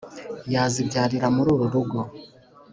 [0.53, 1.99] yazibyarira mri uru rugo